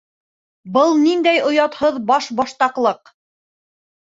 Был 0.77 0.95
ниндәй 1.01 1.43
оятһыҙ 1.49 1.99
баш-баштаҡлыҡ! 2.09 3.17